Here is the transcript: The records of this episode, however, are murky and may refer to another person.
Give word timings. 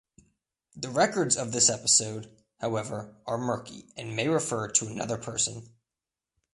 The 0.75 0.89
records 0.89 1.37
of 1.37 1.51
this 1.51 1.69
episode, 1.69 2.35
however, 2.59 3.15
are 3.27 3.37
murky 3.37 3.85
and 3.95 4.15
may 4.15 4.27
refer 4.27 4.67
to 4.67 4.87
another 4.87 5.19
person. 5.19 5.69